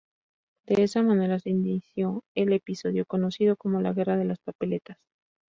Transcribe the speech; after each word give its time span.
De 0.65 0.81
esa 0.81 1.03
manera 1.03 1.37
se 1.37 1.51
inició 1.51 2.23
el 2.33 2.53
episodio 2.53 3.05
conocido 3.05 3.55
como 3.55 3.81
"la 3.81 3.93
guerra 3.93 4.17
de 4.17 4.25
las 4.25 4.39
papeletas". 4.39 4.97